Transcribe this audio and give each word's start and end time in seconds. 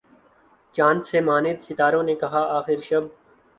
چاند 0.75 1.01
سے 1.09 1.19
ماند 1.27 1.57
ستاروں 1.65 2.03
نے 2.03 2.15
کہا 2.21 2.41
آخر 2.57 2.79
شب 2.89 3.03